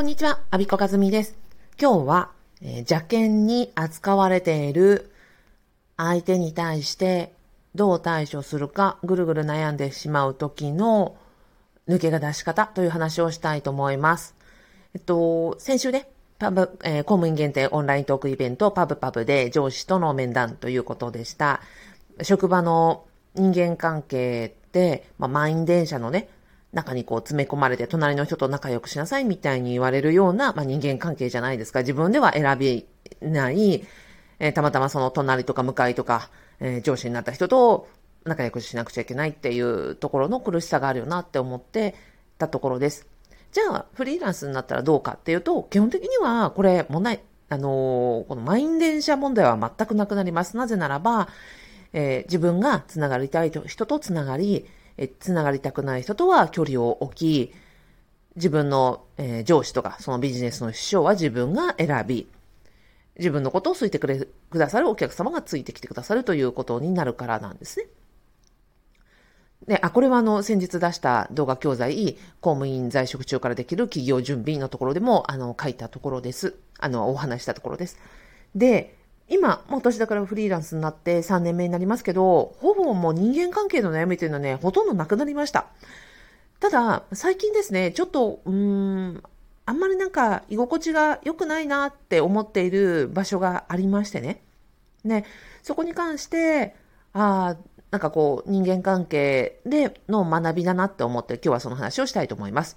[0.00, 1.36] こんにちは、アビコカズミです。
[1.78, 2.30] 今日は、
[2.62, 5.12] えー、邪険に扱われている
[5.98, 7.34] 相手に対して
[7.74, 11.18] どう対処するかぐるぐる悩んでしまう時の
[11.86, 14.34] 抜けが出し方という話をしたいと思います。
[14.94, 16.08] えっと、先週ね、
[16.38, 21.60] パブ、えー、公務員限定オンライントークイベントパブパブで上司との面談ということでした。
[22.22, 23.04] 職場の
[23.34, 26.30] 人間関係って、まあ、満員電車のね、
[26.72, 31.80] 中にこう詰め込まれて隣の人と仲良くしなさいみたいに言われるような、まあ、人間関係じゃないですか。
[31.80, 32.86] 自分では選び
[33.20, 33.84] ない、
[34.38, 36.30] えー、たまたまその隣とか向かいとか、
[36.60, 37.88] えー、上司になった人と
[38.24, 41.94] 仲良くしなくちゃいけないっていうところの苦しさがあるよなって思って
[42.38, 43.06] たところです。
[43.52, 50.56] じゃあ、フリーランスになったらどうかっていうと、基本的にはこれ問題、あのー、この満員電車問題は全くなくなります。
[50.56, 51.28] なぜならば、
[51.92, 54.66] え、自分がつながりたい人とつながり、
[55.00, 57.54] えつながりたくない人とは距離を置き、
[58.36, 62.28] 自分の、えー、上司とか、そのビジネスの師匠は自分が選び、
[63.16, 67.86] 自分のことを好いてくれ、くださるお客様がついてきてくださるということになるからなんですね。
[69.68, 76.56] で、あ、これはあの、先日出した動画教材、公務員在職中からできる企業準備のところでも、あの、書いたところです。
[76.78, 77.98] あの、お話したところです。
[78.54, 78.98] で、
[79.30, 85.66] 今、もう私だからフリーランスになって3年目になりますけど、ほぼもう人間関係の悩みというのはね、ほとんどなくなりました。
[86.58, 89.22] ただ、最近ですね、ちょっと、うーん、
[89.66, 94.42] あんまりなんか居心地が良くないなって思っている場所がありましてね。
[95.04, 95.24] ね、
[95.62, 96.74] そこに関して、
[97.12, 97.56] ああ、
[97.92, 102.76] なんかこう、人間関係での学びだなって思って今日はその話をしたいと思います。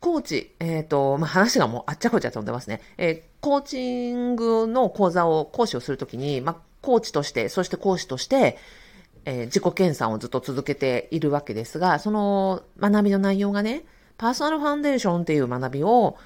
[0.17, 2.81] ーチ、えっ、ー、と、まあ、話がもうあっちゃこっちゃ飛んでますね。
[2.97, 8.57] えー、コーチングの講座を、講師をするときに、まあ、コーチとして、そして講師として、
[9.25, 13.83] えー、自己研鑽をずっと続けているわけですが、その学びの内容がね、
[14.17, 16.17] パーソナルファンデーションっていう学びを、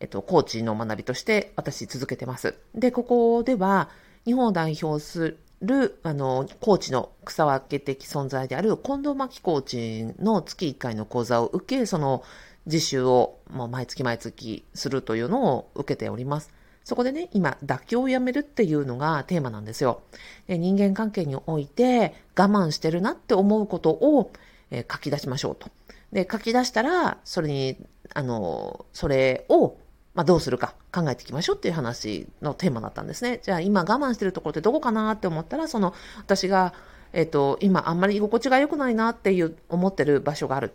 [0.00, 2.54] えっと、コーチの学びとして私続けてます。
[2.74, 3.88] で、ここでは、
[4.24, 12.22] 日本を代表する、あの、コーチの草分け的存在である近藤真希コーチの月1回の講座を受け、その
[12.66, 16.52] 実習をもう毎月毎月するというのを受けております。
[16.84, 20.02] そこでね、今、妥協をやめるっていうのがテーマなんですよ。
[20.46, 24.30] で人間関係において我慢してるなって思うことを、
[24.70, 25.68] えー、書き出しましょうと。
[26.12, 27.76] で、書き出したら、それに、
[28.14, 29.76] あの、それを、
[30.14, 33.40] まあ、どうするか考えていきましょうっていう話のテーマだったんですね。
[33.42, 36.72] じゃあ今我慢してるところってどこかなって思ったら、その、私が、
[37.12, 40.72] えっ、ー、と、今あんまり居心地が良くないなっていう思ってる場所がある。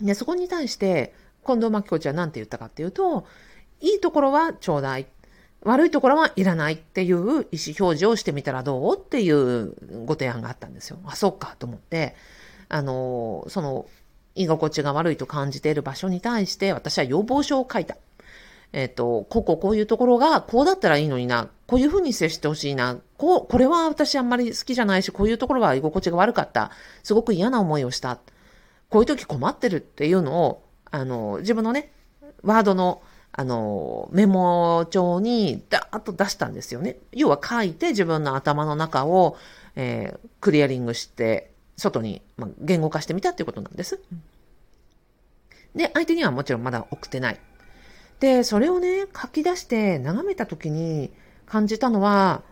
[0.00, 1.14] で、そこに対して、
[1.44, 3.26] 近藤真紀子ちゃんは何て言ったかっていうと、
[3.80, 5.06] いいところはちょうだい。
[5.62, 9.74] 悪いところはいらないっていう意思表示をしてみたらどうっていう
[10.06, 10.98] ご提案があったんですよ。
[11.04, 12.14] あ、そうかと思って、
[12.68, 13.86] あの、その、
[14.34, 17.96] 居心地が悪いと感じている場所に対して私は要望書を書いた。
[18.72, 21.48] えっ、ー、と、こここういうところがこうだったらいいのにな。
[21.66, 22.98] こういうふうに接してほしいな。
[23.16, 26.70] こう、これは私あんまり好きじゃないし、こういうところは居心地が悪かった。
[27.02, 28.18] すごく嫌な思いをした。
[28.90, 31.92] こういう時困ってるっていうのを、あの、自分のね、
[32.42, 36.96] ワードの、あの、メモ帳にダーッと出したんですよね。
[37.12, 39.36] 要は書いて自分の頭の中を、
[39.76, 44.00] えー、クリアリングして、外に、まあ、言語化してみたっていうことなんです。
[45.74, 47.40] で、相手にはもちろんまだ送ってない。
[48.20, 51.12] で、それをね、書き出して眺めた時に
[51.46, 52.42] 感じたのは、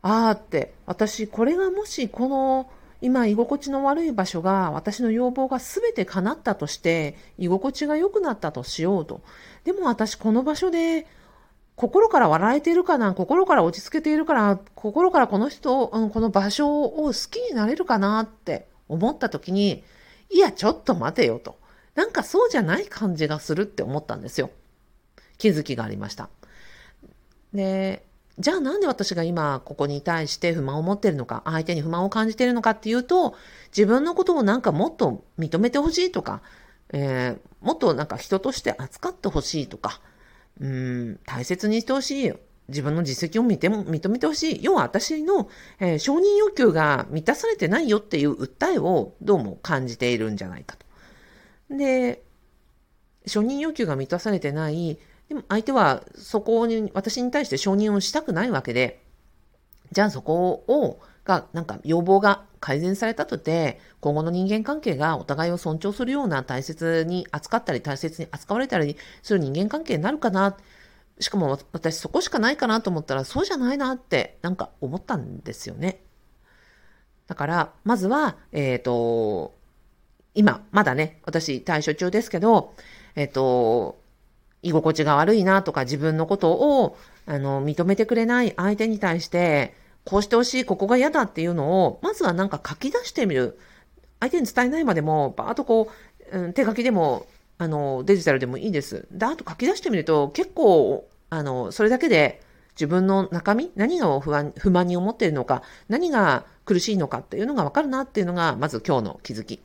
[0.00, 2.70] あーって、私これがもしこの
[3.02, 9.22] 今居心地の悪い場所が私の要望が全て叶ったとして居心地が良くなったとしようと。
[9.64, 11.06] でも私この場所で
[11.74, 19.82] 心から笑えているかな心から落ち着けているから心からこの人、うん、この場所を好きになれるかなって思った時に
[20.30, 21.58] いやちょっと待てよと。
[21.96, 24.50] なんかそうじゃない感じがするって思ったんですよ。
[25.38, 26.30] 気づきがありました。
[27.52, 28.04] で、
[28.38, 33.34] じゃあなんで私が今ここに対して不満を持ってるのか、相手に不満を感じているのかっていうと、
[33.68, 36.40] 自分のことをなんかもっと認めてほしいとか、
[36.92, 40.00] えー、もっとなんか人として扱ってほしいとか、
[40.60, 42.32] うん、大切にしてほしい。
[42.68, 44.60] 自分の実績を見ても認めてほしい。
[44.62, 51.76] 要は私の、えー、承認欲求が満たされてないよっていう訴えをどうも感じているんじゃないかと。
[51.76, 52.22] で、
[53.26, 54.98] 承認欲求が満たされてない
[55.32, 59.02] でも相手はそこに、私に対して承認をしたくないわけで、
[59.90, 70.54] じゃあそこを、が、なんか要望が改善されたとて、今後の人間関係がお互いを尊重するような大切に扱ったり、大切に扱われたりする人間関係になるかな。
[71.18, 76.02] しかも私そこしかないかなと思ったら、そうじゃないなってなんか思ったんですよね。
[77.26, 79.54] だから、まずは、えっ、ー、と、
[80.34, 82.74] 今、まだね、私対処中ですけど、
[83.14, 84.01] えっと、
[84.62, 89.74] 居心地が悪いなとか自分のことを、あの、認めてくれない相手に対して、
[90.04, 93.58] こうしてほしい、ここが嫌だっていうのを、まずはなんか書き出してみる。
[94.20, 95.90] 相手に伝えないまでも、バーっとこ
[96.32, 97.26] う、うん、手書きでも、
[97.58, 99.06] あの、デジタルでもいいです。
[99.10, 102.40] で、あと書き出してみると、結構、あの、それだけで
[102.74, 109.60] 自分の中身、何が不安、不満に思っているのか、何が苦しいのかっていうのがわかるなっていうのが、まず今日の気づき。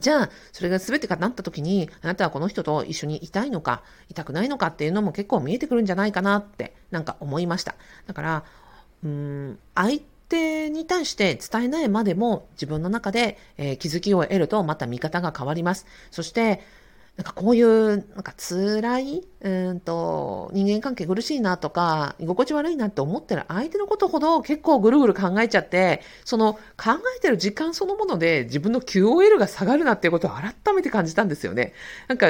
[0.00, 7.74] じゃあ、それが全てがなった時に、あなたはこの人と一緒にいたいのか、いたくないのかっていうのも結構見えてくるんじゃないかなって、なんか思いました。
[8.06, 8.44] だから、
[9.02, 15.86] うーん、相手に対して伝えないまでも自分の中で、えー、気づきを得るとまた見方が変わります。
[16.10, 16.62] そして、
[17.18, 31.72] なんかこういう、なんか辛い、うんと、人間関係苦しいなとか、居心地悪いなって思ってる相手のことほど結構ぐるぐる考えちゃって、その考えてる時間そのもので自分の QOL が下がるなっていうことを改めて感じたんですよね。
[32.06, 32.28] なんか、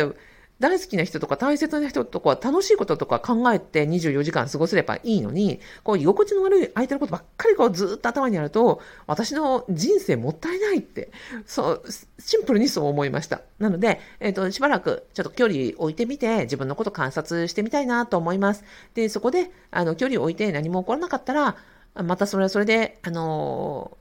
[0.60, 11.12] 大好きな人とか大切な人とか楽しいこととか考えて24時間過ごせればいいのに、こう居心地の悪い相手のことばっかりこうずっと頭にあると、私の人生もったいないって、
[11.46, 11.82] そう、
[12.18, 13.42] シンプルにそう思いました。
[13.60, 18.64] なので、えっ、ー、と、しばらくちょっと距離置いてみて、自分のこと観察してみたいなと思います。
[18.94, 21.56] で、そこで、あの、距離を置いて何も起こらなかったら、
[21.94, 23.96] またそれはそれで、あの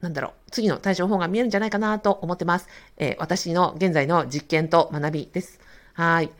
[0.00, 2.68] ー、なんだろう、次の対処法が見えるんじゃないかなと思ってます。
[2.98, 5.69] えー、私の現在の実験と学びです。
[5.94, 6.30] はい。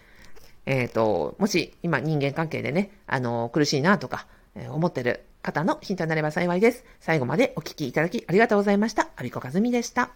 [0.67, 6.85] えっ、ー、と、もし今人間関係でね、あの、苦しいなとか、えー、思ってる方のヒントになれば幸いです。
[7.01, 9.09] 最後までお聞きいただきありがとうございました。
[9.17, 10.11] アビコカズミでした。